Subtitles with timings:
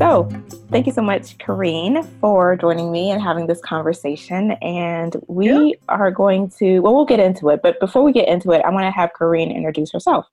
[0.00, 0.26] So,
[0.70, 4.52] thank you so much, Kareen, for joining me and having this conversation.
[4.62, 5.72] And we yeah.
[5.90, 7.60] are going to, well, we'll get into it.
[7.62, 10.24] But before we get into it, I want to have Kareen introduce herself.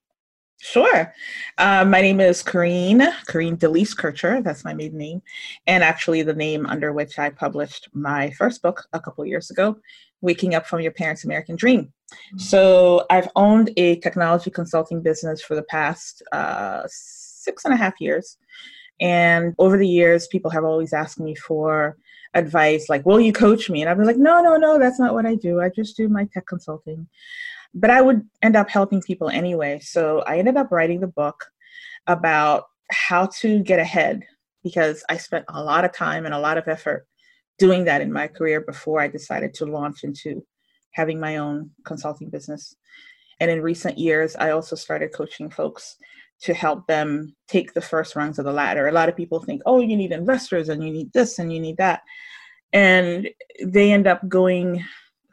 [0.61, 1.13] Sure.
[1.57, 4.41] Uh, my name is Kareen, Kareen Delise Kircher.
[4.41, 5.21] That's my maiden name.
[5.67, 9.75] And actually, the name under which I published my first book a couple years ago,
[10.21, 11.91] Waking Up from Your Parents' American Dream.
[12.37, 17.99] So, I've owned a technology consulting business for the past uh, six and a half
[17.99, 18.37] years.
[18.99, 21.97] And over the years, people have always asked me for
[22.33, 23.81] advice like, Will you coach me?
[23.81, 25.61] And I've been like, No, no, no, that's not what I do.
[25.61, 27.07] I just do my tech consulting
[27.73, 29.79] but I would end up helping people anyway.
[29.79, 31.45] So I ended up writing the book
[32.07, 34.23] about how to get ahead
[34.63, 37.05] because I spent a lot of time and a lot of effort
[37.59, 40.45] doing that in my career before I decided to launch into
[40.93, 42.75] having my own consulting business.
[43.39, 45.97] And in recent years, I also started coaching folks
[46.41, 48.87] to help them take the first rungs of the ladder.
[48.87, 51.59] A lot of people think, oh, you need investors and you need this and you
[51.59, 52.01] need that.
[52.73, 53.29] And
[53.63, 54.83] they end up going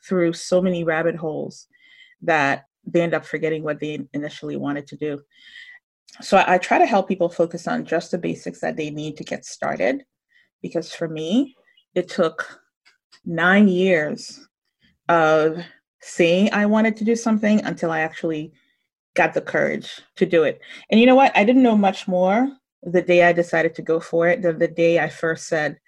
[0.07, 1.67] through so many rabbit holes
[2.23, 5.21] that they end up forgetting what they initially wanted to do.
[6.21, 9.17] So I, I try to help people focus on just the basics that they need
[9.17, 10.05] to get started.
[10.63, 11.57] Because for me,
[11.95, 12.61] it took
[13.25, 14.47] nine years
[15.09, 15.59] of
[16.01, 18.53] saying I wanted to do something until I actually
[19.15, 20.61] got the courage to do it.
[20.91, 21.37] And you know what?
[21.37, 22.49] I didn't know much more
[22.85, 25.79] the day I decided to go for it than the day I first said,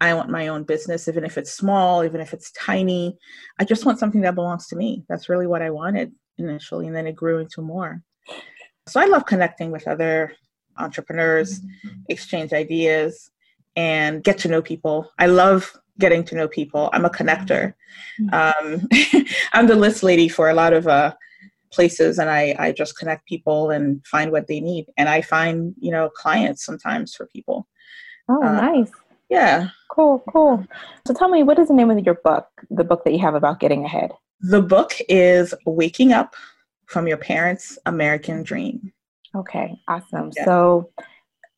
[0.00, 3.16] I want my own business, even if it's small, even if it's tiny.
[3.60, 5.04] I just want something that belongs to me.
[5.08, 8.02] That's really what I wanted initially, and then it grew into more.
[8.88, 10.32] So I love connecting with other
[10.76, 11.60] entrepreneurs,
[12.08, 13.30] exchange ideas,
[13.76, 15.08] and get to know people.
[15.20, 16.90] I love getting to know people.
[16.92, 17.74] I'm a connector.
[18.32, 18.88] Um,
[19.52, 21.14] I'm the list lady for a lot of uh,
[21.72, 24.86] places, and I, I just connect people and find what they need.
[24.96, 27.66] And I find, you know, clients sometimes for people.
[28.28, 28.90] Oh, uh, nice.
[29.28, 29.68] Yeah.
[29.90, 30.64] Cool, cool.
[31.06, 33.34] So tell me, what is the name of your book, the book that you have
[33.34, 34.12] about getting ahead?
[34.40, 36.34] The book is Waking Up
[36.86, 38.92] from Your Parents' American Dream.
[39.34, 40.30] Okay, awesome.
[40.36, 40.44] Yeah.
[40.44, 40.90] So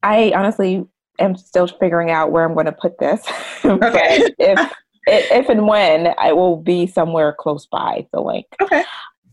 [0.02, 0.86] I honestly
[1.18, 3.22] am still figuring out where I'm going to put this.
[3.64, 4.30] Okay.
[4.38, 4.72] if,
[5.06, 8.44] if and when I will be somewhere close by the link.
[8.60, 8.84] Okay.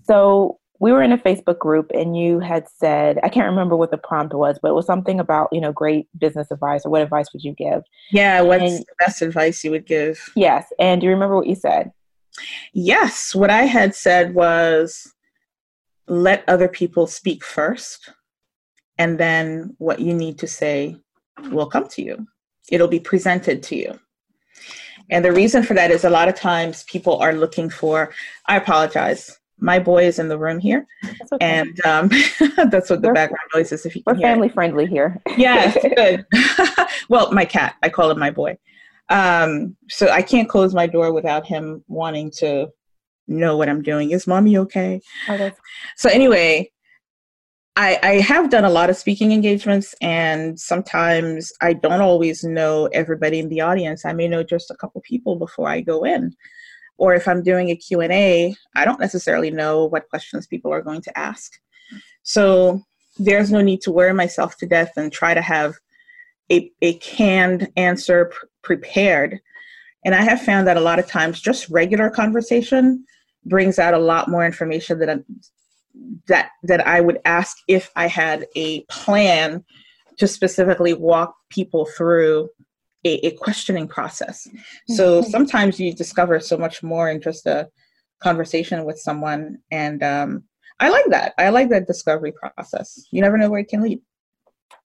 [0.03, 3.91] So we were in a Facebook group and you had said, I can't remember what
[3.91, 7.03] the prompt was, but it was something about, you know, great business advice or what
[7.03, 7.83] advice would you give?
[8.11, 10.19] Yeah, what's and, the best advice you would give?
[10.35, 10.73] Yes.
[10.79, 11.91] And do you remember what you said?
[12.73, 13.35] Yes.
[13.35, 15.13] What I had said was
[16.07, 18.11] let other people speak first,
[18.97, 20.95] and then what you need to say
[21.51, 22.25] will come to you.
[22.71, 23.99] It'll be presented to you.
[25.11, 28.11] And the reason for that is a lot of times people are looking for,
[28.47, 30.85] I apologize my boy is in the room here,
[31.31, 31.37] okay.
[31.39, 32.09] and um,
[32.69, 33.85] that's what the we're, background noise is.
[33.85, 35.21] If you we're family friendly here.
[35.37, 36.25] yeah, good.
[37.09, 38.57] well, my cat, I call him my boy.
[39.09, 42.69] Um, so I can't close my door without him wanting to
[43.27, 44.11] know what I'm doing.
[44.11, 44.99] Is mommy okay?
[45.29, 45.51] Oh,
[45.95, 46.71] so anyway,
[47.75, 52.87] I, I have done a lot of speaking engagements, and sometimes I don't always know
[52.93, 54.05] everybody in the audience.
[54.05, 56.33] I may know just a couple people before I go in
[57.01, 61.01] or if i'm doing a q&a i don't necessarily know what questions people are going
[61.01, 61.53] to ask.
[62.23, 62.83] So
[63.17, 65.73] there's no need to worry myself to death and try to have
[66.51, 69.39] a, a canned answer pr- prepared.
[70.05, 73.03] And i have found that a lot of times just regular conversation
[73.45, 75.23] brings out a lot more information that
[76.27, 79.63] that that i would ask if i had a plan
[80.17, 82.47] to specifically walk people through
[83.05, 84.47] a, a questioning process.
[84.47, 84.93] Mm-hmm.
[84.93, 87.69] So sometimes you discover so much more in just a
[88.21, 89.57] conversation with someone.
[89.71, 90.43] And um,
[90.79, 91.33] I like that.
[91.37, 93.05] I like that discovery process.
[93.11, 94.01] You never know where it can lead.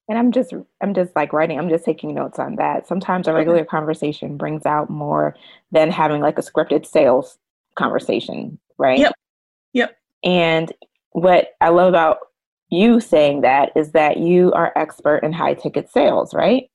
[0.09, 2.87] And I'm just, I'm just like writing, I'm just taking notes on that.
[2.87, 3.67] Sometimes a regular okay.
[3.67, 5.35] conversation brings out more
[5.73, 7.39] than having like a scripted sales
[7.75, 9.01] conversation, right?
[9.01, 9.13] Yep.
[9.73, 9.97] Yep.
[10.23, 10.73] And
[11.11, 12.19] what I love about
[12.69, 16.71] you saying that is that you are expert in high ticket sales, right?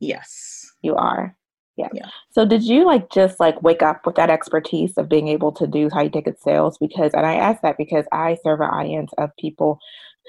[0.00, 1.34] Yes you are.
[1.76, 1.88] Yeah.
[1.94, 2.08] yeah.
[2.32, 5.66] So did you like just like wake up with that expertise of being able to
[5.66, 6.76] do high ticket sales?
[6.78, 9.78] Because, and I ask that because I serve an audience of people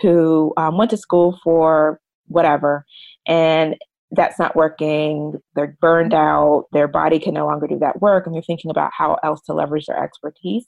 [0.02, 2.86] who um, went to school for whatever
[3.28, 3.76] and
[4.12, 5.34] that's not working.
[5.56, 6.66] They're burned out.
[6.72, 8.26] Their body can no longer do that work.
[8.26, 10.64] And they're thinking about how else to leverage their expertise.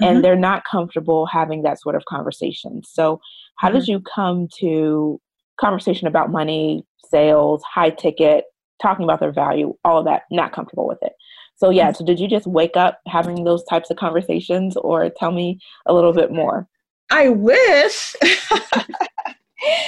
[0.00, 0.04] Mm-hmm.
[0.04, 2.82] And they're not comfortable having that sort of conversation.
[2.84, 3.20] So,
[3.56, 3.78] how mm-hmm.
[3.78, 5.20] did you come to
[5.60, 8.44] conversation about money, sales, high ticket,
[8.80, 11.12] talking about their value, all of that, not comfortable with it.
[11.56, 11.96] So yeah, mm-hmm.
[11.96, 15.94] so did you just wake up having those types of conversations or tell me a
[15.94, 16.68] little bit more?
[17.10, 18.14] I wish.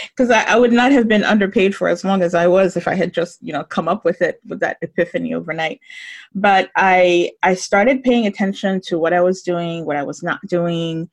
[0.09, 2.89] because I, I, would not have been underpaid for as long as I was if
[2.89, 5.81] I had just you know come up with it with that epiphany overnight.
[6.35, 10.41] But I I started paying attention to what I was doing, what I was not
[10.47, 11.09] doing,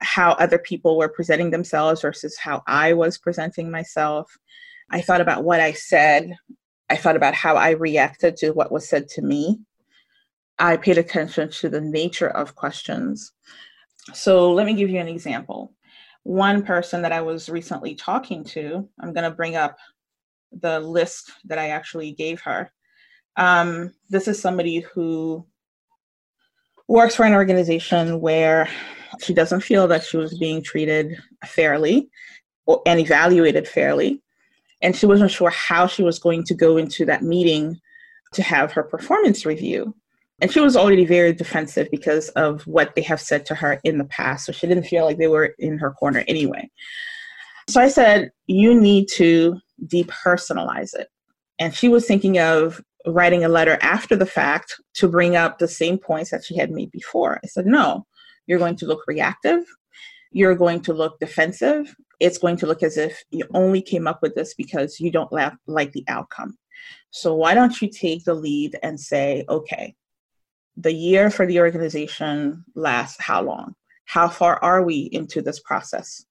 [0.00, 4.38] how other people were presenting themselves versus how I was presenting myself.
[4.90, 6.34] I thought about what I said.
[6.90, 9.58] I thought about how I reacted to what was said to me.
[10.58, 13.32] I paid attention to the nature of questions.
[14.14, 15.72] So let me give you an example
[16.28, 19.78] one person that I was recently talking to, I'm going to bring up
[20.52, 22.70] the list that I actually gave her.
[23.36, 25.46] Um, this is somebody who
[26.86, 28.68] works for an organization where
[29.22, 32.10] she doesn't feel that she was being treated fairly
[32.84, 34.22] and evaluated fairly.
[34.80, 37.80] And she wasn't sure how she was going to go into that meeting
[38.32, 39.94] to have her performance review.
[40.40, 43.98] And she was already very defensive because of what they have said to her in
[43.98, 44.46] the past.
[44.46, 46.70] So she didn't feel like they were in her corner anyway.
[47.68, 51.08] So I said, You need to depersonalize it.
[51.58, 55.68] And she was thinking of writing a letter after the fact to bring up the
[55.68, 57.40] same points that she had made before.
[57.42, 58.06] I said, No,
[58.46, 59.64] you're going to look reactive.
[60.32, 61.94] You're going to look defensive.
[62.20, 65.32] It's going to look as if you only came up with this because you don't
[65.66, 66.56] like the outcome.
[67.10, 69.94] So why don't you take the lead and say, okay,
[70.76, 73.74] the year for the organization lasts how long?
[74.04, 76.24] How far are we into this process?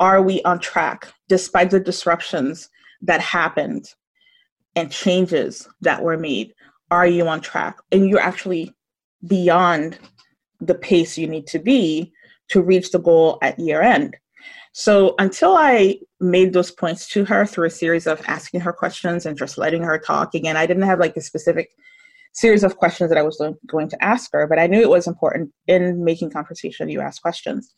[0.00, 2.68] Are we on track despite the disruptions
[3.02, 3.86] that happened
[4.74, 6.54] and changes that were made?
[6.90, 7.78] Are you on track?
[7.92, 8.74] And you're actually
[9.26, 9.98] beyond
[10.60, 12.12] the pace you need to be
[12.48, 14.16] to reach the goal at year end.
[14.72, 19.26] So until I made those points to her through a series of asking her questions
[19.26, 21.70] and just letting her talk, again, I didn't have like a specific
[22.32, 25.06] series of questions that I was going to ask her, but I knew it was
[25.06, 27.74] important in making conversation, you ask questions.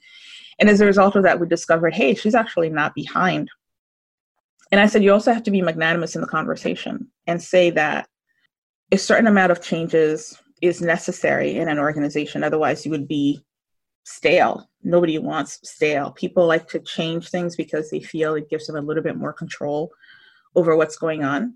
[0.59, 3.49] And as a result of that, we discovered, hey, she's actually not behind.
[4.71, 8.09] And I said, you also have to be magnanimous in the conversation and say that
[8.93, 12.45] a certain amount of changes is necessary in an organization.
[12.45, 13.43] Otherwise, you would be
[14.11, 14.69] stale.
[14.83, 16.11] Nobody wants stale.
[16.13, 19.33] People like to change things because they feel it gives them a little bit more
[19.33, 19.91] control
[20.57, 21.55] over what's going on.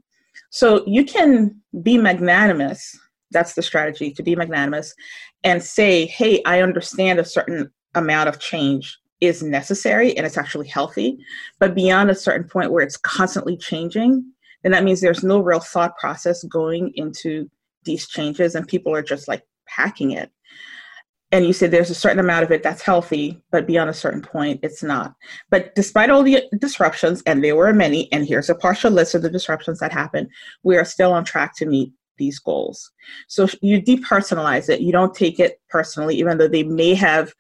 [0.51, 2.99] So you can be magnanimous.
[3.31, 4.95] That's the strategy to be magnanimous
[5.43, 10.69] and say, hey, I understand a certain amount of change is necessary and it's actually
[10.69, 11.19] healthy.
[11.59, 14.25] But beyond a certain point where it's constantly changing,
[14.63, 17.51] then that means there's no real thought process going into
[17.85, 20.31] these changes and people are just like packing it
[21.35, 24.23] and you said there's a certain amount of it that's healthy, but beyond a certain
[24.23, 25.17] point, it's not.
[25.51, 29.23] But despite all the disruptions, and there were many, and here's a partial list of
[29.23, 30.29] the disruptions that happened,
[30.63, 32.89] we are still on track to meet these goals.
[33.27, 34.81] So you depersonalize it.
[34.81, 37.35] You don't take it personally, even though they may have,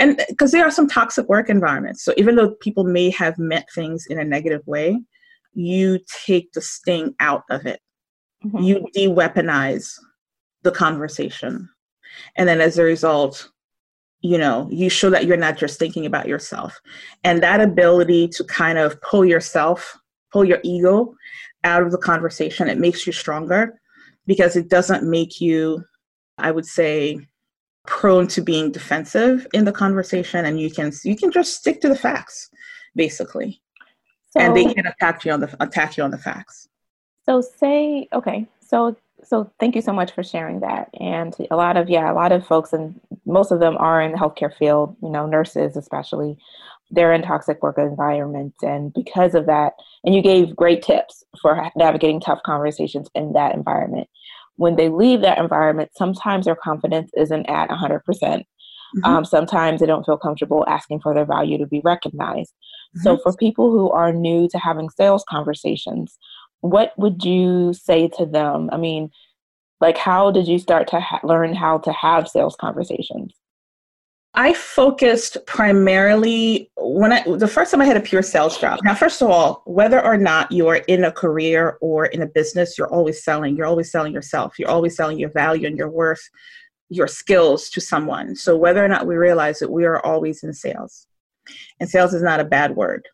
[0.00, 2.04] and because there are some toxic work environments.
[2.04, 5.00] So even though people may have meant things in a negative way,
[5.52, 7.78] you take the sting out of it.
[8.44, 8.58] Mm-hmm.
[8.58, 9.92] You de weaponize
[10.64, 11.68] the conversation
[12.36, 13.50] and then as a result
[14.20, 16.80] you know you show that you're not just thinking about yourself.
[17.22, 19.96] And that ability to kind of pull yourself
[20.32, 21.14] pull your ego
[21.64, 23.80] out of the conversation it makes you stronger
[24.26, 25.84] because it doesn't make you
[26.38, 27.18] i would say
[27.86, 30.44] prone to being defensive in the conversation.
[30.44, 32.50] And you can you can just stick to the facts
[32.94, 33.60] basically.
[34.30, 36.68] So, and they can attack you on the attack you on the facts.
[37.24, 38.96] So say okay so
[39.26, 40.88] so thank you so much for sharing that.
[41.00, 44.12] And a lot of yeah, a lot of folks and most of them are in
[44.12, 46.38] the healthcare field, you know, nurses especially.
[46.90, 49.72] They're in toxic work environments and because of that,
[50.04, 54.08] and you gave great tips for navigating tough conversations in that environment.
[54.56, 58.44] When they leave that environment, sometimes their confidence isn't at 100%.
[58.96, 59.04] Mm-hmm.
[59.04, 62.52] Um, sometimes they don't feel comfortable asking for their value to be recognized.
[62.96, 63.02] Mm-hmm.
[63.02, 66.18] So, for people who are new to having sales conversations,
[66.70, 68.68] what would you say to them?
[68.72, 69.10] I mean,
[69.80, 73.34] like, how did you start to ha- learn how to have sales conversations?
[74.38, 78.80] I focused primarily when I the first time I had a pure sales job.
[78.84, 82.26] Now, first of all, whether or not you are in a career or in a
[82.26, 83.56] business, you're always selling.
[83.56, 84.58] You're always selling yourself.
[84.58, 86.20] You're always selling your value and your worth,
[86.90, 88.36] your skills to someone.
[88.36, 91.06] So whether or not we realize it, we are always in sales.
[91.80, 93.08] And sales is not a bad word.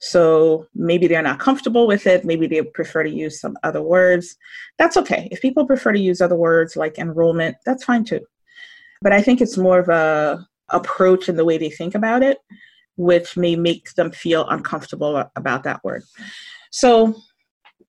[0.00, 2.24] So maybe they're not comfortable with it.
[2.24, 4.36] Maybe they prefer to use some other words.
[4.78, 5.28] That's okay.
[5.32, 8.20] If people prefer to use other words like enrollment, that's fine too.
[9.02, 12.38] But I think it's more of a approach in the way they think about it,
[12.96, 16.02] which may make them feel uncomfortable about that word.
[16.70, 17.14] So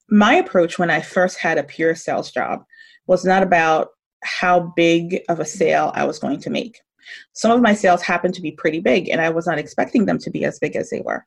[0.10, 2.64] my approach when I first had a pure sales job
[3.08, 3.90] was not about
[4.24, 6.80] how big of a sale I was going to make.
[7.34, 10.20] Some of my sales happened to be pretty big, and I was not expecting them
[10.20, 11.26] to be as big as they were.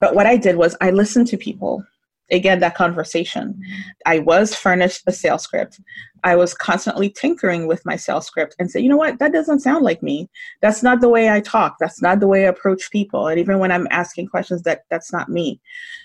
[0.00, 1.84] But what I did was I listened to people.
[2.32, 3.60] Again, that conversation.
[4.06, 5.80] I was furnished a sales script.
[6.22, 9.60] I was constantly tinkering with my sales script and say, you know what, that doesn't
[9.60, 10.30] sound like me.
[10.62, 11.76] That's not the way I talk.
[11.80, 13.26] That's not the way I approach people.
[13.26, 15.60] And even when I'm asking questions, that that's not me.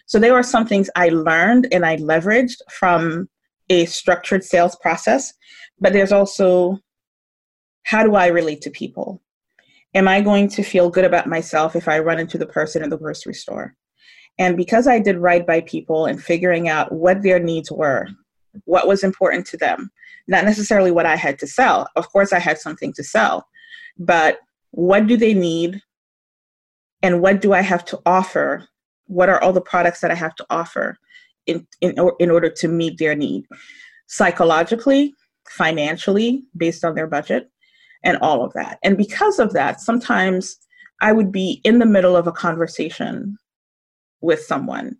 [0.07, 3.29] So there were some things I learned and I leveraged from
[3.69, 5.31] a structured sales process.
[5.79, 6.79] But there's also
[7.83, 9.21] how do I relate to people?
[9.93, 12.89] Am I going to feel good about myself if I run into the person in
[12.89, 13.75] the grocery store?
[14.37, 18.07] And because I did right by people and figuring out what their needs were,
[18.65, 19.91] what was important to them,
[20.27, 21.89] not necessarily what I had to sell.
[21.95, 23.47] Of course, I had something to sell,
[23.97, 24.39] but
[24.71, 25.81] what do they need?
[27.01, 28.67] And what do I have to offer?
[29.07, 30.97] What are all the products that I have to offer
[31.45, 33.45] in, in, in order to meet their need?
[34.07, 35.13] Psychologically,
[35.47, 37.49] financially, based on their budget,
[38.03, 38.79] and all of that.
[38.83, 40.57] And because of that, sometimes
[41.01, 43.37] I would be in the middle of a conversation
[44.25, 44.97] with someone.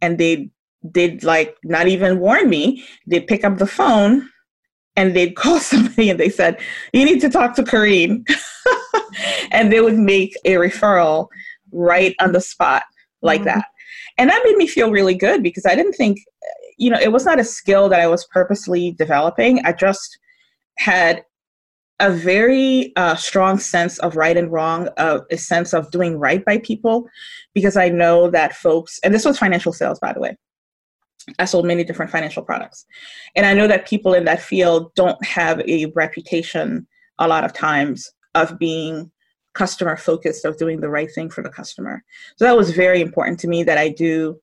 [0.00, 0.50] And they
[0.82, 2.84] they'd like not even warn me.
[3.06, 4.28] They'd pick up the phone
[4.96, 6.60] and they'd call somebody and they said
[6.92, 8.24] you need to talk to Kareen
[9.50, 11.28] and they would make a referral
[11.72, 12.84] right on the spot
[13.22, 13.58] like mm-hmm.
[13.58, 13.66] that.
[14.16, 16.18] And that made me feel really good because i didn't think
[16.76, 19.64] you know it was not a skill that i was purposely developing.
[19.64, 20.18] I just
[20.78, 21.24] had
[22.00, 26.44] a very uh, strong sense of right and wrong, uh, a sense of doing right
[26.44, 27.08] by people,
[27.54, 30.36] because I know that folks, and this was financial sales, by the way.
[31.38, 32.86] I sold many different financial products.
[33.36, 36.86] And I know that people in that field don't have a reputation
[37.18, 39.10] a lot of times of being
[39.54, 42.04] customer focused, of doing the right thing for the customer.
[42.36, 44.40] So that was very important to me that I do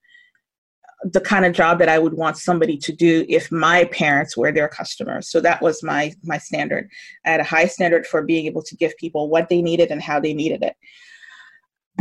[1.04, 4.52] the kind of job that I would want somebody to do if my parents were
[4.52, 5.30] their customers.
[5.30, 6.90] So that was my my standard.
[7.25, 10.02] I had a high standard for being able to give people what they needed and
[10.02, 10.75] how they needed it.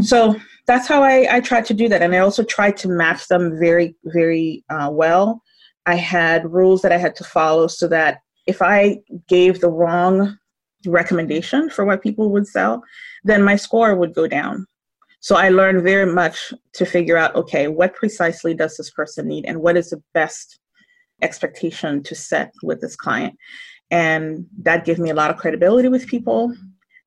[0.02, 0.36] So
[0.66, 2.02] that's how I, I tried to do that.
[2.02, 5.42] And I also tried to match them very, very uh, well.
[5.86, 8.98] I had rules that I had to follow so that if I
[9.28, 10.38] gave the wrong
[10.86, 12.82] recommendation for what people would sell,
[13.22, 14.66] then my score would go down.
[15.24, 19.46] So I learned very much to figure out okay, what precisely does this person need
[19.46, 20.58] and what is the best
[21.22, 23.34] expectation to set with this client.
[23.90, 26.54] And that gave me a lot of credibility with people.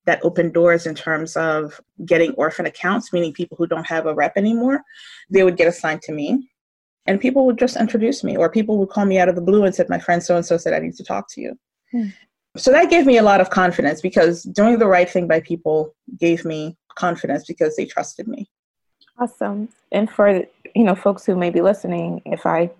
[0.06, 4.14] That opened doors in terms of getting orphan accounts, meaning people who don't have a
[4.14, 4.82] rep anymore,
[5.30, 6.50] they would get assigned to me.
[7.06, 9.62] And people would just introduce me, or people would call me out of the blue
[9.62, 11.56] and said, My friend so and so said, I need to talk to you.
[11.92, 12.08] Hmm.
[12.56, 15.94] So that gave me a lot of confidence because doing the right thing by people
[16.18, 18.48] gave me confidence because they trusted me.
[19.18, 19.68] Awesome.
[19.92, 22.70] And for you know folks who may be listening, if I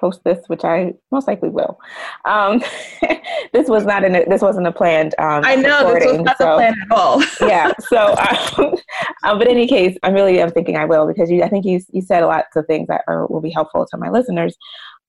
[0.00, 1.78] post this, which I most likely will,
[2.24, 2.62] um,
[3.52, 5.14] this was not in a, this wasn't a planned.
[5.18, 7.22] Um, I know this was not so, the plan at all.
[7.40, 7.72] yeah.
[7.80, 8.74] So, um,
[9.24, 11.64] um, but in any case, I really am thinking I will because you, I think
[11.64, 14.56] you you said lots of things that are will be helpful to my listeners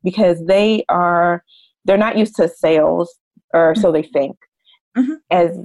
[0.03, 1.44] because they are
[1.86, 3.15] they're not used to sales
[3.53, 4.38] or so they think.
[4.98, 5.13] Mm-hmm.
[5.30, 5.58] As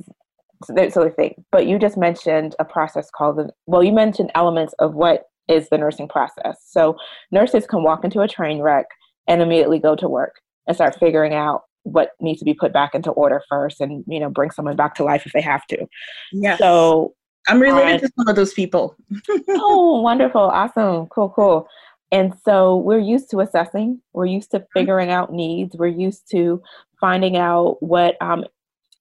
[0.64, 1.36] so they, so they think.
[1.52, 5.68] But you just mentioned a process called the, well, you mentioned elements of what is
[5.68, 6.58] the nursing process.
[6.66, 6.96] So
[7.30, 8.86] nurses can walk into a train wreck
[9.28, 12.94] and immediately go to work and start figuring out what needs to be put back
[12.94, 15.86] into order first and you know bring someone back to life if they have to.
[16.32, 17.14] Yeah so
[17.46, 18.96] i'm related to some of those people.
[19.48, 20.40] Oh wonderful.
[20.40, 21.06] Awesome.
[21.06, 21.68] Cool cool.
[22.12, 24.00] And so we're used to assessing.
[24.12, 24.78] We're used to mm-hmm.
[24.78, 25.76] figuring out needs.
[25.76, 26.62] We're used to
[27.00, 28.44] finding out what um,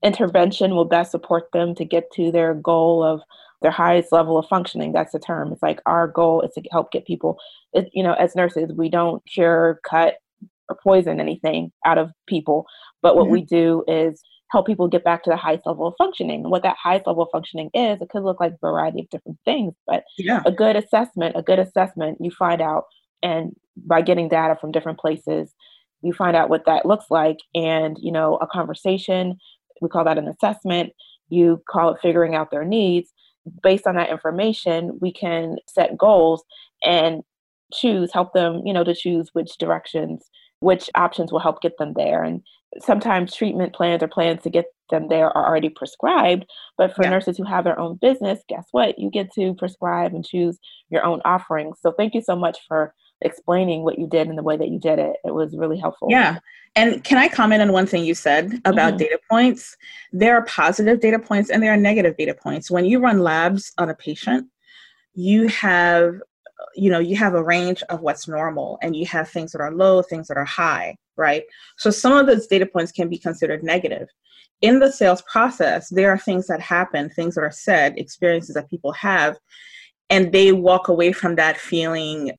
[0.06, 3.22] intervention will best support them to get to their goal of
[3.62, 4.94] their highest level of functioning.
[4.94, 5.52] That's the term.
[5.52, 7.40] It's like our goal is to help get people,
[7.74, 10.16] it, you know, as nurses, we don't cure, cut,
[10.70, 12.66] or poison anything out of people.
[13.02, 13.34] But what mm-hmm.
[13.34, 14.22] we do is
[14.52, 16.42] help people get back to the highest level of functioning.
[16.42, 19.10] And what that highest level of functioning is, it could look like a variety of
[19.10, 20.42] different things, but yeah.
[20.46, 22.86] a good assessment, a good assessment, you find out,
[23.24, 25.54] and by getting data from different places,
[26.02, 27.38] you find out what that looks like.
[27.56, 29.38] And, you know, a conversation
[29.82, 30.94] we call that an assessment.
[31.30, 33.12] You call it figuring out their needs.
[33.62, 36.44] Based on that information, we can set goals
[36.84, 37.22] and
[37.74, 40.30] choose, help them, you know, to choose which directions,
[40.60, 42.24] which options will help get them there.
[42.24, 42.42] And
[42.80, 46.46] sometimes treatment plans or plans to get them there are already prescribed.
[46.78, 47.12] But for yeah.
[47.12, 48.98] nurses who have their own business, guess what?
[49.00, 50.58] You get to prescribe and choose
[50.90, 51.78] your own offerings.
[51.82, 54.80] So thank you so much for explaining what you did and the way that you
[54.80, 55.16] did it.
[55.24, 56.10] It was really helpful.
[56.12, 56.40] Yeah.
[56.76, 58.98] And can I comment on one thing you said about mm-hmm.
[58.98, 59.78] data points?
[60.12, 62.70] There are positive data points and there are negative data points.
[62.70, 64.48] When you run labs on a patient,
[65.14, 66.20] you have
[66.76, 69.74] you know you have a range of what's normal and you have things that are
[69.74, 71.44] low things that are high right
[71.78, 74.08] so some of those data points can be considered negative
[74.62, 78.70] in the sales process there are things that happen things that are said experiences that
[78.70, 79.38] people have
[80.10, 82.32] and they walk away from that feeling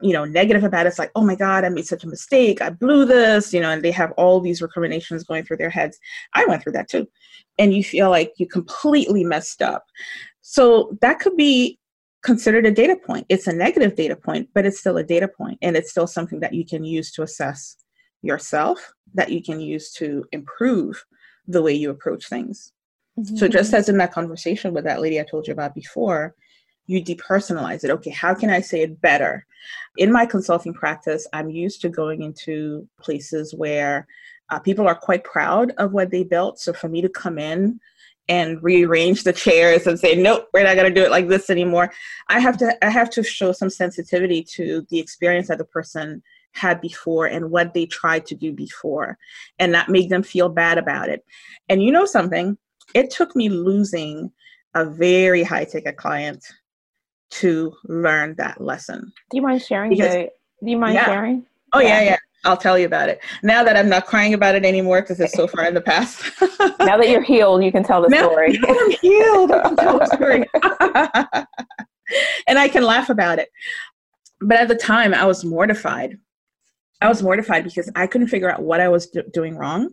[0.00, 0.90] you know negative about it.
[0.90, 2.62] it's like oh my god i made such a mistake.
[2.62, 5.98] I blew this you know and they have all these recriminations going through their heads.
[6.34, 7.08] I went through that too.
[7.58, 9.84] And you feel like you completely messed up.
[10.40, 11.78] So that could be
[12.22, 13.26] considered a data point.
[13.28, 16.40] It's a negative data point but it's still a data point and it's still something
[16.40, 17.76] that you can use to assess
[18.22, 21.04] yourself that you can use to improve
[21.46, 22.72] the way you approach things.
[23.18, 23.36] Mm-hmm.
[23.36, 26.36] so just as in that conversation with that lady i told you about before
[26.88, 27.90] you depersonalize it.
[27.90, 29.46] Okay, how can I say it better?
[29.98, 34.06] In my consulting practice, I'm used to going into places where
[34.50, 36.58] uh, people are quite proud of what they built.
[36.58, 37.78] So for me to come in
[38.28, 41.50] and rearrange the chairs and say, nope, we're not going to do it like this
[41.50, 41.92] anymore,
[42.28, 46.22] I have to I have to show some sensitivity to the experience that the person
[46.52, 49.18] had before and what they tried to do before,
[49.58, 51.24] and not make them feel bad about it.
[51.68, 52.56] And you know something?
[52.94, 54.32] It took me losing
[54.74, 56.44] a very high ticket client
[57.30, 59.12] to learn that lesson.
[59.30, 59.90] Do you mind sharing?
[59.90, 60.30] Because, the,
[60.64, 61.06] do you mind yeah.
[61.06, 61.46] sharing?
[61.72, 62.00] Oh yeah.
[62.00, 62.16] yeah, yeah.
[62.44, 63.20] I'll tell you about it.
[63.42, 66.22] Now that I'm not crying about it anymore because it's so far in the past.
[66.78, 68.58] now that you're healed, you can tell the now, story.
[68.58, 69.50] Now I'm healed.
[69.50, 70.46] I can tell the story.
[72.46, 73.50] and I can laugh about it.
[74.40, 76.16] But at the time, I was mortified.
[77.00, 79.90] I was mortified because I couldn't figure out what I was do- doing wrong.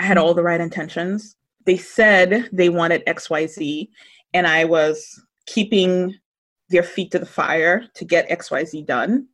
[0.00, 1.36] I had all the right intentions.
[1.66, 3.88] They said they wanted XYZ,
[4.34, 6.14] and I was keeping
[6.70, 9.26] their feet to the fire to get XYZ done.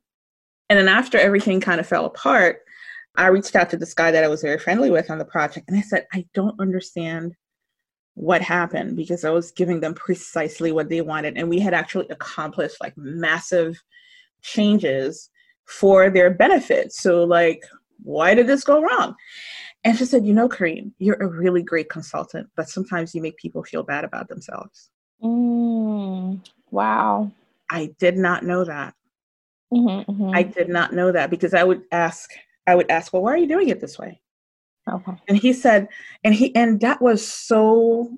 [0.69, 2.59] And then after everything kind of fell apart,
[3.15, 5.69] I reached out to this guy that I was very friendly with on the project
[5.69, 7.35] and I said, I don't understand
[8.13, 11.37] what happened because I was giving them precisely what they wanted.
[11.37, 13.81] And we had actually accomplished like massive
[14.41, 15.29] changes
[15.65, 16.91] for their benefit.
[16.91, 17.63] So, like,
[18.03, 19.15] why did this go wrong?
[19.83, 23.37] And she said, You know, Kareen, you're a really great consultant, but sometimes you make
[23.37, 24.89] people feel bad about themselves.
[25.23, 26.39] Mm,
[26.71, 27.31] wow.
[27.69, 28.93] I did not know that.
[29.73, 30.31] Mm-hmm, mm-hmm.
[30.33, 32.31] I did not know that because I would ask,
[32.65, 34.19] I would ask, well, why are you doing it this way?
[34.89, 35.11] Okay.
[35.27, 35.87] And he said,
[36.23, 38.09] and he, and that was so,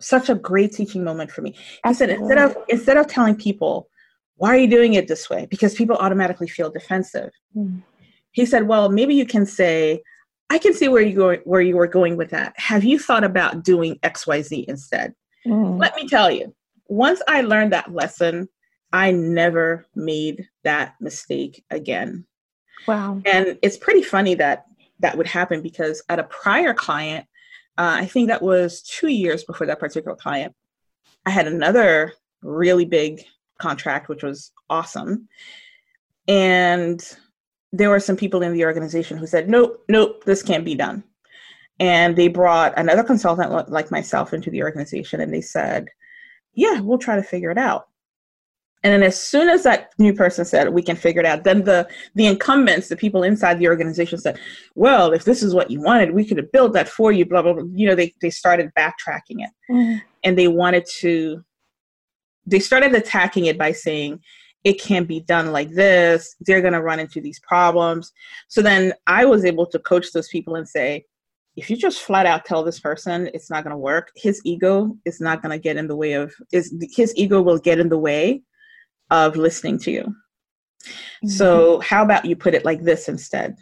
[0.00, 1.52] such a great teaching moment for me.
[1.52, 2.16] He Absolutely.
[2.16, 3.88] said, instead of, instead of telling people,
[4.36, 5.46] why are you doing it this way?
[5.50, 7.30] Because people automatically feel defensive.
[7.56, 7.82] Mm.
[8.32, 10.02] He said, well, maybe you can say,
[10.50, 12.52] I can see where you go, where you were going with that.
[12.56, 15.14] Have you thought about doing X, Y, Z instead?
[15.46, 15.78] Mm.
[15.78, 16.54] Let me tell you,
[16.86, 18.48] once I learned that lesson,
[18.92, 22.26] I never made that mistake again.
[22.86, 23.20] Wow.
[23.24, 24.64] And it's pretty funny that
[25.00, 27.26] that would happen because at a prior client,
[27.76, 30.54] uh, I think that was two years before that particular client,
[31.26, 33.22] I had another really big
[33.58, 35.28] contract, which was awesome.
[36.26, 37.00] And
[37.72, 41.04] there were some people in the organization who said, nope, nope, this can't be done.
[41.80, 45.88] And they brought another consultant like myself into the organization and they said,
[46.54, 47.88] Yeah, we'll try to figure it out.
[48.84, 51.64] And then as soon as that new person said we can figure it out, then
[51.64, 54.38] the the incumbents, the people inside the organization said,
[54.74, 57.42] Well, if this is what you wanted, we could have built that for you, blah
[57.42, 57.64] blah blah.
[57.72, 59.50] You know, they, they started backtracking it.
[59.70, 60.02] Mm.
[60.24, 61.44] And they wanted to
[62.46, 64.20] they started attacking it by saying
[64.64, 66.34] it can't be done like this.
[66.40, 68.12] They're gonna run into these problems.
[68.48, 71.04] So then I was able to coach those people and say,
[71.58, 74.96] if you just flat out tell this person it's not going to work his ego
[75.04, 77.88] is not going to get in the way of is his ego will get in
[77.88, 78.40] the way
[79.10, 80.02] of listening to you.
[80.02, 81.28] Mm-hmm.
[81.28, 83.56] so how about you put it like this instead?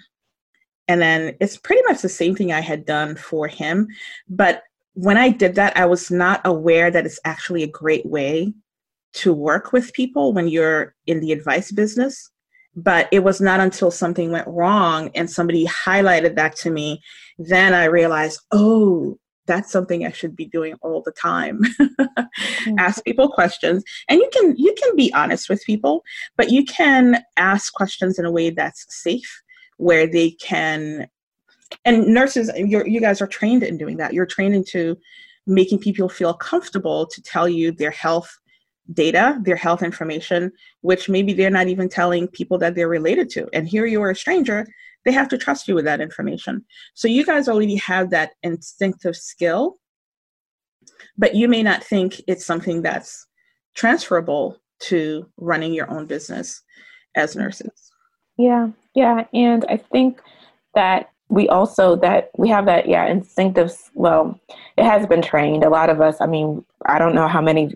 [0.89, 3.89] And then it's pretty much the same thing i had done for him
[4.29, 8.53] but when i did that i was not aware that it's actually a great way
[9.15, 12.31] to work with people when you're in the advice business
[12.77, 17.03] but it was not until something went wrong and somebody highlighted that to me
[17.39, 22.79] then i realized oh that's something i should be doing all the time mm-hmm.
[22.79, 26.03] ask people questions and you can you can be honest with people
[26.37, 29.43] but you can ask questions in a way that's safe
[29.79, 31.09] where they can
[31.85, 34.97] and nurses you guys are trained in doing that you're trained into
[35.47, 38.37] making people feel comfortable to tell you their health
[38.92, 43.49] data, their health information, which maybe they're not even telling people that they're related to.
[43.53, 44.66] And here you are a stranger,
[45.05, 46.64] they have to trust you with that information.
[46.94, 49.79] So you guys already have that instinctive skill,
[51.16, 53.27] but you may not think it's something that's
[53.75, 56.62] transferable to running your own business
[57.14, 57.92] as nurses.
[58.37, 59.27] Yeah, yeah.
[59.33, 60.20] And I think
[60.75, 64.38] that we also that we have that yeah instinctive well
[64.77, 67.75] it has been trained a lot of us i mean i don't know how many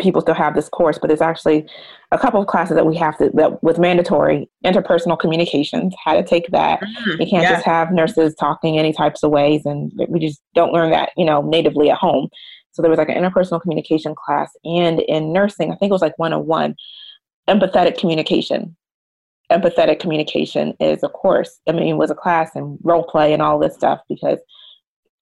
[0.00, 1.68] people still have this course, but there's actually
[2.12, 6.22] a couple of classes that we have to that with mandatory interpersonal communications, how to
[6.22, 6.80] take that.
[6.80, 7.54] Mm, you can't yeah.
[7.54, 11.24] just have nurses talking any types of ways and we just don't learn that, you
[11.24, 12.28] know, natively at home.
[12.72, 16.02] So there was like an interpersonal communication class, and in nursing, I think it was
[16.02, 16.76] like 101,
[17.48, 18.76] empathetic communication.
[19.50, 21.58] Empathetic communication is a course.
[21.68, 24.38] I mean, it was a class and role play and all this stuff because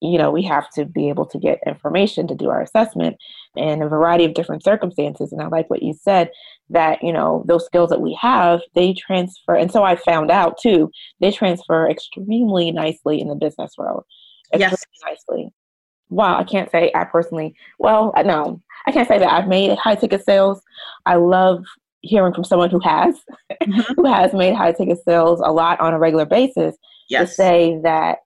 [0.01, 3.17] you know, we have to be able to get information to do our assessment
[3.55, 5.31] in a variety of different circumstances.
[5.31, 6.29] And I like what you said
[6.69, 9.55] that, you know, those skills that we have, they transfer.
[9.55, 14.03] And so I found out too, they transfer extremely nicely in the business world.
[14.55, 14.83] Yes.
[15.03, 15.51] nicely.
[16.09, 19.95] Wow, I can't say I personally, well, no, I can't say that I've made high
[19.95, 20.61] ticket sales.
[21.05, 21.65] I love
[22.01, 23.15] hearing from someone who has,
[23.51, 23.93] mm-hmm.
[23.95, 26.77] who has made high ticket sales a lot on a regular basis
[27.09, 27.29] yes.
[27.29, 28.19] to say that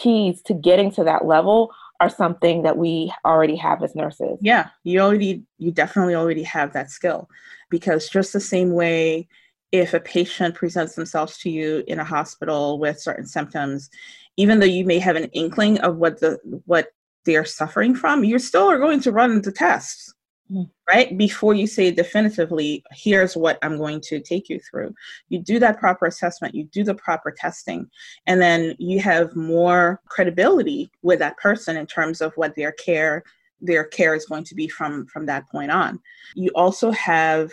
[0.00, 4.38] keys to getting to that level are something that we already have as nurses.
[4.40, 7.28] Yeah, you already, you definitely already have that skill
[7.70, 9.28] because just the same way
[9.70, 13.88] if a patient presents themselves to you in a hospital with certain symptoms,
[14.36, 16.88] even though you may have an inkling of what the what
[17.24, 20.12] they're suffering from, you still are going to run the tests
[20.50, 20.68] mm.
[20.88, 21.16] right?
[21.16, 24.94] Before you say definitively, here's what I'm going to take you through.
[25.28, 27.88] You do that proper assessment, you do the proper testing,
[28.26, 33.22] and then you have more credibility with that person in terms of what their care
[33.64, 36.00] their care is going to be from from that point on.
[36.34, 37.52] You also have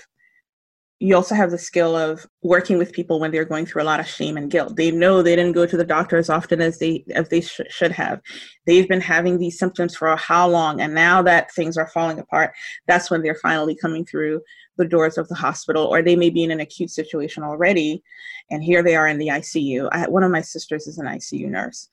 [1.01, 4.01] you also have the skill of working with people when they're going through a lot
[4.01, 4.75] of shame and guilt.
[4.75, 7.61] They know they didn't go to the doctor as often as they as they sh-
[7.69, 8.21] should have.
[8.65, 12.51] They've been having these symptoms for how long, and now that things are falling apart,
[12.85, 14.41] that's when they're finally coming through
[14.75, 18.03] the doors of the hospital, or they may be in an acute situation already,
[18.51, 19.87] and here they are in the ICU.
[19.93, 21.87] I, one of my sisters is an ICU nurse.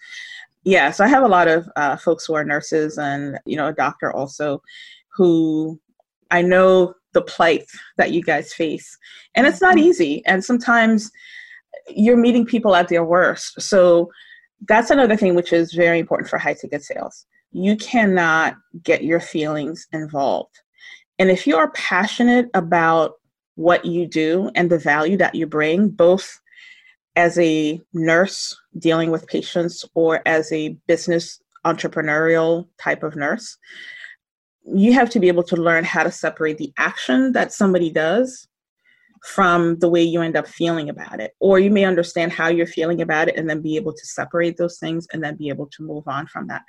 [0.64, 3.68] Yeah, so I have a lot of uh, folks who are nurses, and you know,
[3.68, 4.62] a doctor also,
[5.16, 5.80] who
[6.32, 7.64] I know the plight
[7.96, 8.98] that you guys face.
[9.34, 9.88] And it's not mm-hmm.
[9.88, 10.22] easy.
[10.26, 11.10] And sometimes
[11.88, 13.58] you're meeting people at their worst.
[13.60, 14.10] So
[14.68, 17.24] that's another thing which is very important for high ticket sales.
[17.52, 20.60] You cannot get your feelings involved.
[21.18, 23.12] And if you are passionate about
[23.54, 26.38] what you do and the value that you bring, both
[27.16, 33.56] as a nurse dealing with patients or as a business entrepreneurial type of nurse,
[34.74, 38.48] you have to be able to learn how to separate the action that somebody does
[39.24, 41.32] from the way you end up feeling about it.
[41.40, 44.56] Or you may understand how you're feeling about it and then be able to separate
[44.56, 46.62] those things and then be able to move on from that.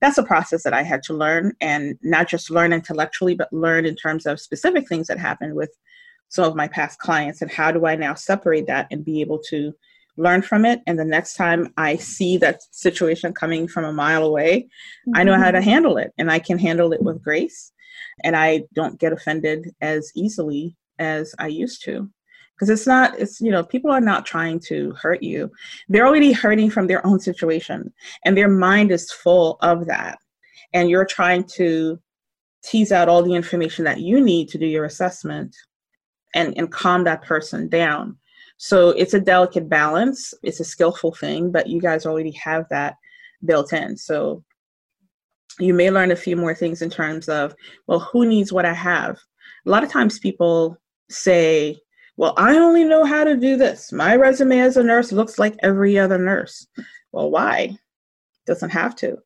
[0.00, 3.86] That's a process that I had to learn and not just learn intellectually, but learn
[3.86, 5.70] in terms of specific things that happened with
[6.28, 9.38] some of my past clients and how do I now separate that and be able
[9.50, 9.72] to
[10.16, 14.24] learn from it and the next time i see that situation coming from a mile
[14.24, 15.16] away mm-hmm.
[15.16, 15.70] i know how to mm-hmm.
[15.70, 17.72] handle it and i can handle it with grace
[18.24, 22.10] and i don't get offended as easily as i used to
[22.54, 25.50] because it's not it's you know people are not trying to hurt you
[25.88, 27.92] they're already hurting from their own situation
[28.24, 30.18] and their mind is full of that
[30.74, 31.98] and you're trying to
[32.64, 35.56] tease out all the information that you need to do your assessment
[36.34, 38.16] and and calm that person down
[38.62, 40.32] so it's a delicate balance.
[40.44, 42.94] It's a skillful thing, but you guys already have that
[43.44, 43.96] built in.
[43.96, 44.44] So
[45.58, 47.56] you may learn a few more things in terms of,
[47.88, 49.18] well, who needs what I have?
[49.66, 50.78] A lot of times people
[51.10, 51.76] say,
[52.16, 53.90] well, I only know how to do this.
[53.90, 56.64] My resume as a nurse looks like every other nurse.
[57.10, 57.76] Well, why?
[58.46, 59.18] Doesn't have to.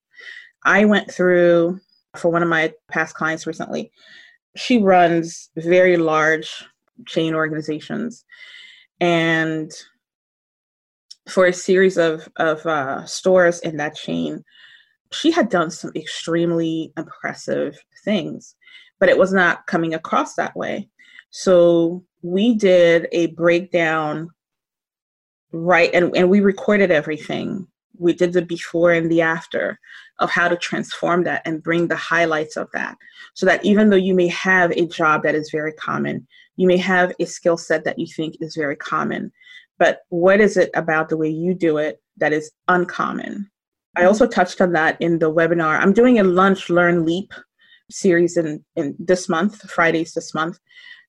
[0.65, 1.79] I went through
[2.17, 3.93] for one of my past clients recently.
[4.57, 6.51] She runs very large
[7.07, 8.25] chain organizations
[9.01, 9.73] and
[11.29, 14.45] for a series of of uh, stores in that chain,
[15.13, 18.55] she had done some extremely impressive things,
[18.99, 20.89] but it was not coming across that way.
[21.31, 24.31] So we did a breakdown,
[25.53, 27.67] right, and, and we recorded everything.
[27.99, 29.79] We did the before and the after
[30.19, 32.97] of how to transform that and bring the highlights of that.
[33.35, 36.27] So that even though you may have a job that is very common,
[36.57, 39.33] you may have a skill set that you think is very common,
[39.79, 43.51] but what is it about the way you do it that is uncommon?
[43.97, 44.09] I mm-hmm.
[44.09, 45.79] also touched on that in the webinar.
[45.79, 47.33] I'm doing a Lunch, Learn, Leap
[47.91, 50.59] series in, in this month, Fridays this month,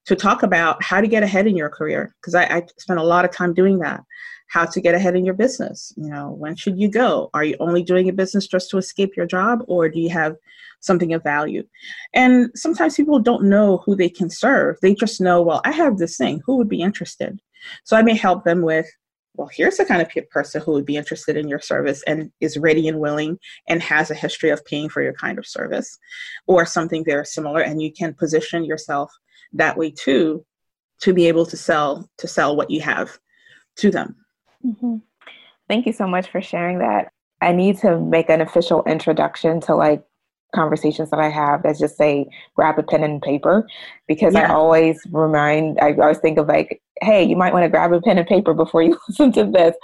[0.08, 2.14] to talk about how to get ahead in your career.
[2.20, 4.02] Because I, I spent a lot of time doing that.
[4.48, 5.92] How to get ahead in your business.
[5.96, 7.30] You know, when should you go?
[7.34, 10.36] Are you only doing a business just to escape your job, or do you have
[10.80, 11.64] something of value.
[12.14, 14.76] And sometimes people don't know who they can serve.
[14.80, 16.40] They just know, well, I have this thing.
[16.46, 17.40] Who would be interested?
[17.84, 18.86] So I may help them with,
[19.34, 22.56] well, here's the kind of person who would be interested in your service and is
[22.56, 25.98] ready and willing and has a history of paying for your kind of service
[26.46, 27.60] or something very similar.
[27.60, 29.12] And you can position yourself
[29.52, 30.44] that way too
[31.00, 33.18] to be able to sell to sell what you have
[33.76, 34.16] to them.
[34.64, 34.96] Mm-hmm.
[35.68, 37.12] Thank you so much for sharing that.
[37.40, 40.02] I need to make an official introduction to like
[40.54, 43.66] conversations that I have that just say grab a pen and paper
[44.06, 44.50] because yeah.
[44.50, 48.00] I always remind I always think of like hey you might want to grab a
[48.00, 49.76] pen and paper before you listen to this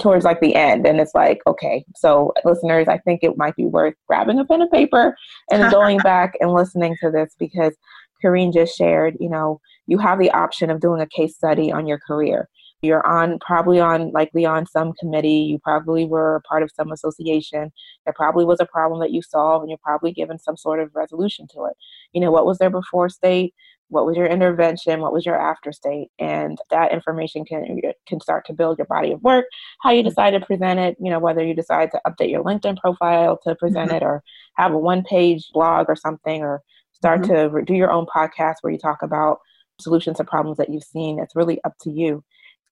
[0.00, 3.66] towards like the end and it's like okay so listeners I think it might be
[3.66, 5.16] worth grabbing a pen and paper
[5.52, 7.76] and going back and listening to this because
[8.22, 11.86] Kareen just shared you know you have the option of doing a case study on
[11.86, 12.48] your career.
[12.82, 15.40] You're on probably on likely on some committee.
[15.50, 17.72] You probably were a part of some association.
[18.04, 20.94] There probably was a problem that you solved and you're probably given some sort of
[20.94, 21.76] resolution to it.
[22.12, 23.52] You know what was there before state?
[23.88, 25.00] What was your intervention?
[25.00, 26.10] What was your after state?
[26.18, 29.46] And that information can can start to build your body of work
[29.80, 32.76] how you decide to present it you know whether you decide to update your linkedin
[32.76, 33.96] profile to present mm-hmm.
[33.96, 34.22] it or
[34.54, 36.62] have a one page blog or something or
[36.98, 37.56] start mm-hmm.
[37.56, 39.38] to do your own podcast where you talk about
[39.80, 42.22] solutions to problems that you've seen it's really up to you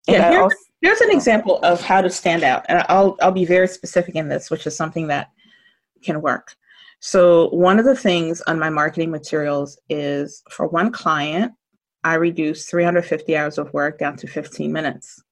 [0.09, 3.45] yeah, here's, also, here's an example of how to stand out, and I'll I'll be
[3.45, 5.31] very specific in this, which is something that
[6.03, 6.55] can work.
[7.01, 11.53] So one of the things on my marketing materials is for one client,
[12.05, 15.23] I reduced 350 hours of work down to 15 minutes.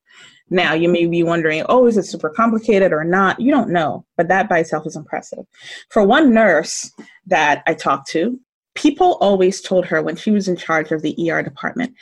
[0.51, 3.41] Now, you may be wondering, oh, is it super complicated or not?
[3.41, 5.47] You don't know, but that by itself is impressive.
[5.89, 6.93] For one nurse
[7.27, 8.39] that I talked to,
[8.75, 11.95] people always told her when she was in charge of the ER department,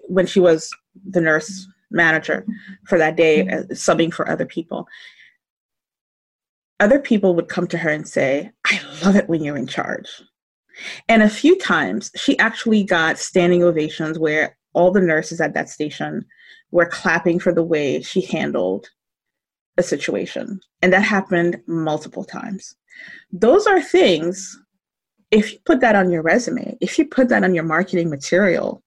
[0.00, 0.74] when she was
[1.08, 2.46] the nurse manager
[2.86, 4.86] for that day, uh, subbing for other people.
[6.80, 10.08] Other people would come to her and say, I love it when you're in charge.
[11.08, 15.68] And a few times she actually got standing ovations where all the nurses at that
[15.68, 16.24] station
[16.70, 18.88] were clapping for the way she handled
[19.76, 20.60] a situation.
[20.82, 22.74] And that happened multiple times.
[23.32, 24.58] Those are things,
[25.30, 28.82] if you put that on your resume, if you put that on your marketing material,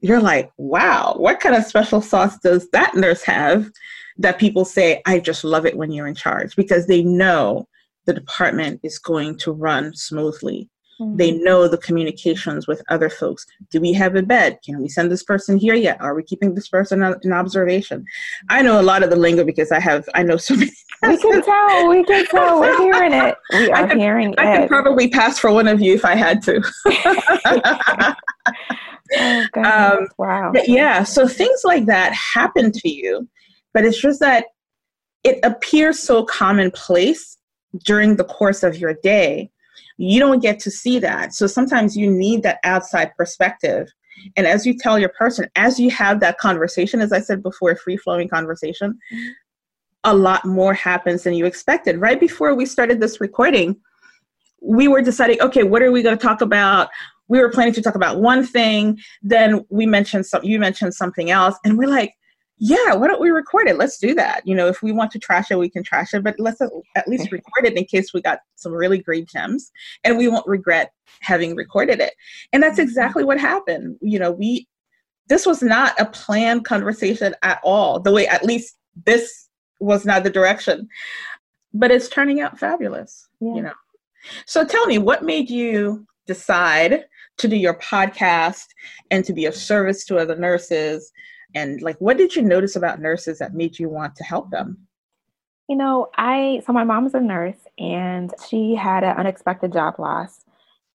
[0.00, 3.70] you're like, wow, what kind of special sauce does that nurse have
[4.18, 6.56] that people say, I just love it when you're in charge?
[6.56, 7.68] Because they know
[8.04, 10.68] the department is going to run smoothly.
[11.02, 11.16] Mm-hmm.
[11.16, 13.44] They know the communications with other folks.
[13.70, 14.58] Do we have a bed?
[14.64, 16.00] Can we send this person here yet?
[16.00, 18.04] Are we keeping this person in observation?
[18.48, 20.72] I know a lot of the lingo because I have, I know so many.
[21.04, 21.88] We can tell.
[21.88, 22.60] We can tell.
[22.60, 23.34] We're hearing it.
[23.52, 24.54] We are could, hearing I it.
[24.54, 26.62] I could probably pass for one of you if I had to.
[29.14, 30.52] Oh, um, wow.
[30.64, 31.02] yeah.
[31.02, 33.28] So things like that happen to you,
[33.74, 34.46] but it's just that
[35.22, 37.36] it appears so commonplace
[37.84, 39.50] during the course of your day.
[40.02, 41.32] You don't get to see that.
[41.34, 43.88] So sometimes you need that outside perspective.
[44.36, 47.70] And as you tell your person, as you have that conversation, as I said before,
[47.70, 49.28] a free flowing conversation, mm-hmm.
[50.04, 51.98] a lot more happens than you expected.
[51.98, 53.76] Right before we started this recording,
[54.60, 56.88] we were deciding, okay, what are we going to talk about?
[57.28, 61.30] we were planning to talk about one thing, then we mentioned some, you mentioned something
[61.30, 62.12] else, and we're like,
[62.58, 63.76] yeah, why don't we record it?
[63.76, 64.46] Let's do that.
[64.46, 67.08] You know, if we want to trash it, we can trash it, but let's at
[67.08, 69.72] least record it in case we got some really great gems
[70.04, 72.14] and we won't regret having recorded it.
[72.52, 72.82] And that's mm-hmm.
[72.82, 73.96] exactly what happened.
[74.00, 74.68] You know, we,
[75.28, 79.48] this was not a planned conversation at all, the way at least this
[79.80, 80.88] was not the direction,
[81.74, 83.54] but it's turning out fabulous, yeah.
[83.54, 83.72] you know.
[84.46, 87.06] So tell me, what made you decide
[87.38, 88.66] to do your podcast
[89.10, 91.10] and to be of service to other nurses
[91.54, 94.78] and like what did you notice about nurses that made you want to help them
[95.68, 100.44] you know i so my mom's a nurse and she had an unexpected job loss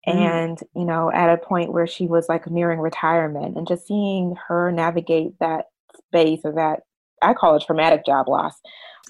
[0.07, 0.13] mm.
[0.13, 4.35] and you know at a point where she was like nearing retirement and just seeing
[4.47, 5.65] her navigate that
[6.07, 6.81] space or that
[7.21, 8.59] i call it traumatic job loss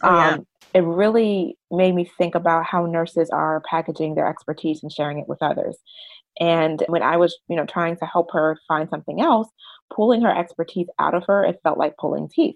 [0.03, 0.29] oh, yeah.
[0.31, 5.19] um, it really made me think about how nurses are packaging their expertise and sharing
[5.19, 5.77] it with others
[6.39, 9.47] and when I was, you know, trying to help her find something else,
[9.93, 12.55] pulling her expertise out of her, it felt like pulling teeth.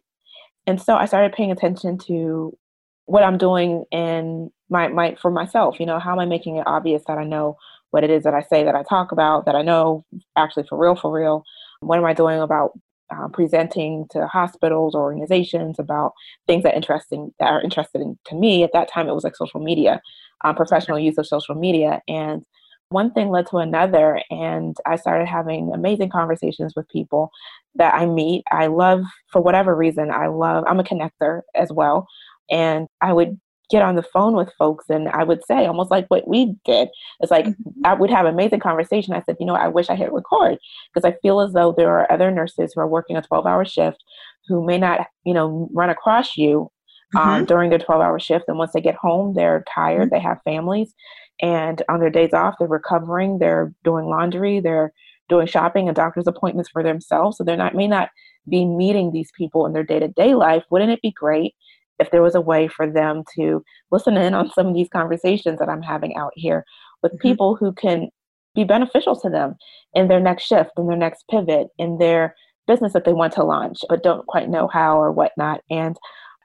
[0.66, 2.58] And so I started paying attention to
[3.06, 5.80] what I'm doing in my, my for myself.
[5.80, 7.58] You know, how am I making it obvious that I know
[7.92, 10.78] what it is that I say that I talk about, that I know actually for
[10.78, 11.44] real, for real.
[11.80, 12.72] What am I doing about
[13.10, 16.12] uh, presenting to hospitals or organizations about
[16.46, 19.34] things that interesting that are interested in to me at that time it was like
[19.34, 20.02] social media
[20.44, 22.44] um, professional use of social media and
[22.90, 27.32] one thing led to another and i started having amazing conversations with people
[27.76, 32.08] that i meet i love for whatever reason i love i'm a connector as well
[32.50, 36.08] and i would get on the phone with folks and i would say almost like
[36.08, 36.88] what we did
[37.20, 37.86] it's like mm-hmm.
[37.86, 40.58] i would have amazing conversation i said you know i wish i hit record
[40.94, 43.66] because i feel as though there are other nurses who are working a 12 hour
[43.66, 44.02] shift
[44.48, 46.72] who may not you know run across you
[47.16, 47.46] um, mm-hmm.
[47.46, 50.16] during their 12 hour shift and once they get home they're tired mm-hmm.
[50.16, 50.94] they have families
[51.42, 54.92] and on their days off, they're recovering, they're doing laundry, they're
[55.30, 57.38] doing shopping and doctor's appointments for themselves.
[57.38, 58.10] So they're not may not
[58.50, 60.64] be meeting these people in their day-to-day life.
[60.70, 61.54] Wouldn't it be great
[62.00, 65.60] if there was a way for them to listen in on some of these conversations
[65.60, 66.64] that I'm having out here
[67.04, 67.28] with mm-hmm.
[67.28, 68.10] people who can
[68.56, 69.56] be beneficial to them
[69.94, 72.36] in their next shift, in their next pivot, in their
[72.68, 75.62] business that they want to launch, but don't quite know how or whatnot.
[75.70, 75.98] And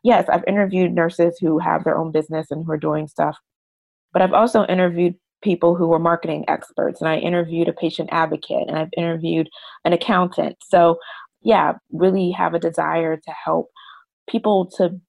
[0.05, 3.39] yes, I've interviewed nurses who have their own business and who are doing stuff,
[4.13, 8.69] but I've also interviewed people who were marketing experts, and I interviewed a patient advocate,
[8.69, 9.49] and I've interviewed
[9.85, 10.57] an accountant.
[10.63, 10.99] So,
[11.43, 13.71] yeah, really have a desire to help
[14.29, 15.01] people to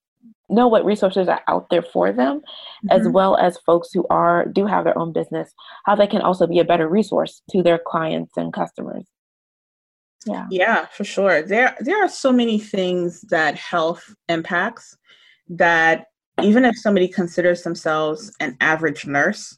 [0.50, 2.88] know what resources are out there for them mm-hmm.
[2.92, 5.54] as well as folks who are do have their own business
[5.86, 9.06] how they can also be a better resource to their clients and customers
[10.26, 14.98] yeah yeah for sure there there are so many things that health impacts
[15.48, 16.08] that
[16.41, 19.58] even if somebody considers themselves an average nurse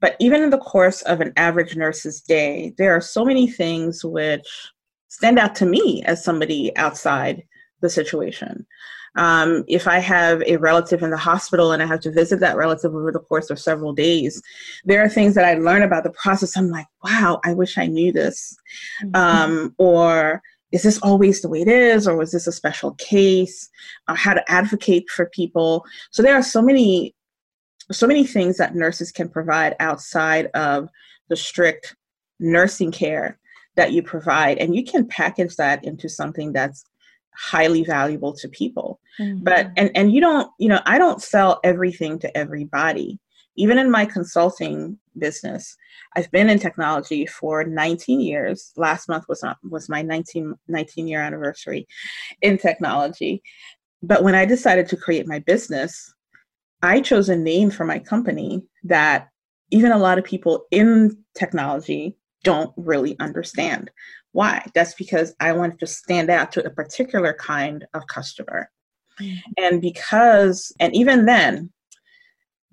[0.00, 4.04] but even in the course of an average nurse's day there are so many things
[4.04, 4.46] which
[5.08, 7.42] stand out to me as somebody outside
[7.80, 8.66] the situation
[9.16, 12.56] um, if I have a relative in the hospital and I have to visit that
[12.56, 14.42] relative over the course of several days,
[14.84, 16.56] there are things that I learn about the process.
[16.56, 18.56] I'm like, wow, I wish I knew this.
[19.02, 19.16] Mm-hmm.
[19.16, 20.42] Um, or
[20.76, 22.06] is this always the way it is?
[22.06, 23.70] Or was this a special case?
[24.08, 25.84] Uh, how to advocate for people.
[26.10, 27.14] So there are so many,
[27.90, 30.90] so many things that nurses can provide outside of
[31.30, 31.96] the strict
[32.38, 33.38] nursing care
[33.76, 34.58] that you provide.
[34.58, 36.84] And you can package that into something that's
[37.38, 39.44] highly valuable to people mm-hmm.
[39.44, 43.18] but and and you don't you know i don't sell everything to everybody
[43.56, 45.76] even in my consulting business
[46.16, 51.08] i've been in technology for 19 years last month was not was my 19 19
[51.08, 51.86] year anniversary
[52.42, 53.42] in technology
[54.02, 56.14] but when i decided to create my business
[56.82, 59.28] i chose a name for my company that
[59.70, 63.90] even a lot of people in technology don't really understand
[64.36, 64.66] why?
[64.74, 68.70] That's because I wanted to stand out to a particular kind of customer.
[69.18, 69.52] Mm-hmm.
[69.56, 71.70] And because, and even then,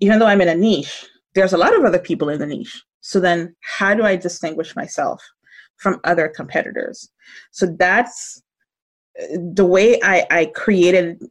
[0.04, 2.82] even though I'm in a niche, there's a lot of other people in the niche.
[3.00, 5.22] So then, how do I distinguish myself
[5.76, 7.08] from other competitors?
[7.52, 8.42] So that's
[9.22, 11.22] uh, the way I, I created.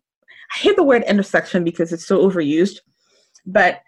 [0.55, 2.77] I hate the word intersection because it's so overused,
[3.45, 3.81] but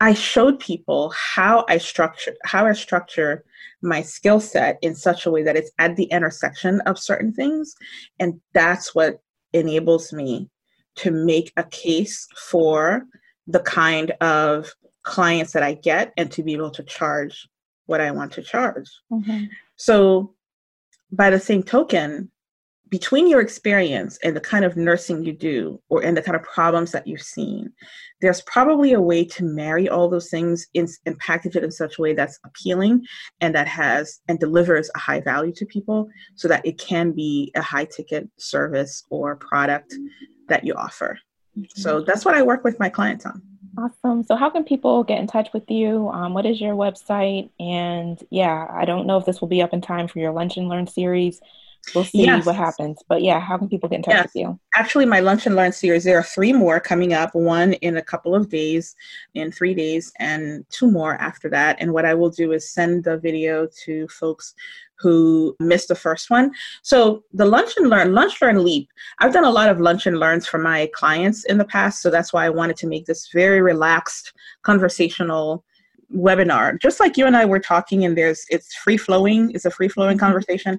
[0.00, 3.44] I showed people how I structure how I structure
[3.82, 7.74] my skill set in such a way that it's at the intersection of certain things.
[8.18, 9.20] And that's what
[9.52, 10.48] enables me
[10.96, 13.04] to make a case for
[13.46, 14.72] the kind of
[15.02, 17.48] clients that I get and to be able to charge
[17.86, 18.88] what I want to charge.
[19.12, 19.46] Mm-hmm.
[19.76, 20.34] So,
[21.12, 22.30] by the same token,
[22.90, 26.42] between your experience and the kind of nursing you do or and the kind of
[26.42, 27.72] problems that you've seen
[28.20, 31.98] there's probably a way to marry all those things in, and package it in such
[31.98, 33.04] a way that's appealing
[33.40, 37.50] and that has and delivers a high value to people so that it can be
[37.54, 39.94] a high ticket service or product
[40.48, 41.18] that you offer
[41.74, 43.42] so that's what i work with my clients on
[43.78, 44.24] Awesome.
[44.24, 46.08] So, how can people get in touch with you?
[46.08, 47.50] Um, what is your website?
[47.60, 50.56] And yeah, I don't know if this will be up in time for your Lunch
[50.56, 51.40] and Learn series,
[51.94, 52.46] we'll see yes.
[52.46, 52.98] what happens.
[53.08, 54.24] But yeah, how can people get in touch yes.
[54.24, 54.60] with you?
[54.76, 58.02] Actually, my Lunch and Learn series, there are three more coming up, one in a
[58.02, 58.94] couple of days,
[59.34, 61.76] in three days, and two more after that.
[61.80, 64.54] And what I will do is send the video to folks
[64.98, 66.52] who missed the first one.
[66.82, 68.88] So the lunch and learn, lunch learn leap.
[69.18, 72.10] I've done a lot of lunch and learns for my clients in the past, so
[72.10, 75.64] that's why I wanted to make this very relaxed, conversational
[76.14, 79.70] webinar just like you and i were talking and there's it's free flowing it's a
[79.70, 80.26] free flowing mm-hmm.
[80.26, 80.78] conversation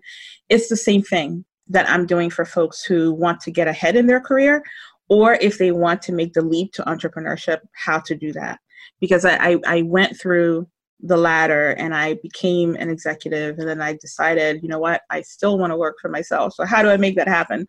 [0.50, 4.08] it's the same thing that i'm doing for folks who want to get ahead in
[4.08, 4.63] their career
[5.12, 8.60] or if they want to make the leap to entrepreneurship how to do that.
[9.02, 10.67] Because i i, I went through
[11.04, 15.20] the ladder and i became an executive and then i decided you know what i
[15.24, 16.54] still want to work for myself.
[16.54, 17.67] So how do i make that happen?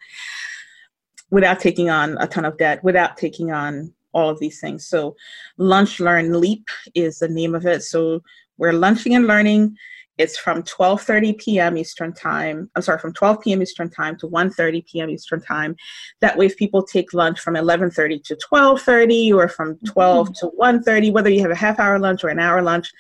[1.30, 4.86] Without taking on a ton of debt without taking on all of these things.
[4.86, 5.16] So,
[5.58, 7.82] Lunch Learn Leap is the name of it.
[7.82, 8.22] So,
[8.58, 9.76] we're lunching and learning.
[10.18, 11.78] It's from 12:30 p.m.
[11.78, 12.70] Eastern Time.
[12.76, 13.62] I'm sorry, from 12 p.m.
[13.62, 15.10] Eastern Time to 1:30 p.m.
[15.10, 15.74] Eastern Time.
[16.20, 20.32] That way, if people take lunch from 11:30 to 12:30, or from 12 mm-hmm.
[20.34, 22.92] to 1:30, whether you have a half hour lunch or an hour lunch,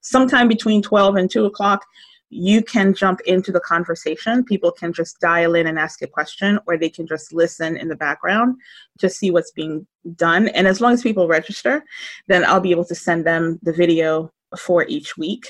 [0.00, 1.84] sometime between 12 and 2 o'clock,
[2.30, 4.44] you can jump into the conversation.
[4.44, 7.88] People can just dial in and ask a question, or they can just listen in
[7.88, 8.56] the background
[8.98, 10.48] to see what's being done.
[10.48, 11.84] And as long as people register,
[12.28, 15.46] then I'll be able to send them the video for each week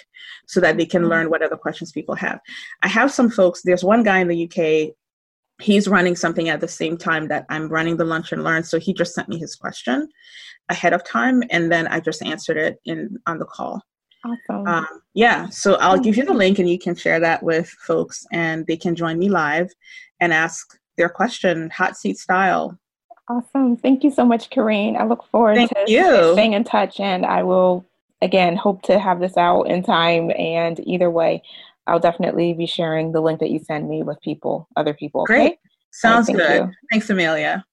[0.47, 1.11] so that they can mm-hmm.
[1.11, 2.41] learn what other questions people have.
[2.83, 4.95] I have some folks, there's one guy in the UK,
[5.61, 8.65] he's running something at the same time that I'm running the lunch and learn.
[8.65, 10.09] So he just sent me his question
[10.71, 13.83] ahead of time, and then I just answered it in on the call.
[14.25, 14.67] Awesome.
[14.67, 18.27] Um, yeah, so I'll give you the link and you can share that with folks
[18.33, 19.71] and they can join me live
[20.21, 22.79] and ask their question, hot seat style.
[23.29, 23.77] Awesome.
[23.77, 24.97] Thank you so much, Kareen.
[24.97, 26.33] I look forward Thank to you.
[26.33, 27.87] staying in touch and I will
[28.23, 30.31] again, hope to have this out in time.
[30.33, 31.43] And either way,
[31.87, 35.25] I'll definitely be sharing the link that you send me with people, other people.
[35.25, 35.57] Great.
[35.93, 36.61] Sounds right, good.
[36.61, 36.73] You.
[36.91, 37.65] Thanks, Amelia.